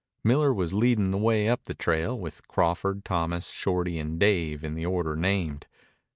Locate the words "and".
3.99-4.19